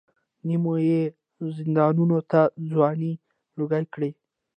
نیم 0.47 0.63
یې 0.89 1.01
زندانونو 1.57 2.17
ته 2.31 2.41
ځوانۍ 2.69 3.13
لوګۍ 3.57 3.83
کړې. 3.93 4.09